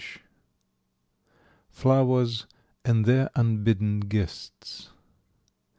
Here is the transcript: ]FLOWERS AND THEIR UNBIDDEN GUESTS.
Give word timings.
]FLOWERS 1.69 2.47
AND 2.83 3.05
THEIR 3.05 3.29
UNBIDDEN 3.35 3.99
GUESTS. 3.99 4.89